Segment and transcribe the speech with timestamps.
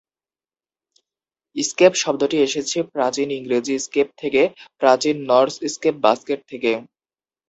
[1.55, 4.41] 'Escape' শব্দটি এসেছে প্রাচীন ইংরেজি 'স্কেপ' থেকে,
[4.81, 6.71] প্রাচীন নর্স স্কেপ 'বাস্কেট' থেকে।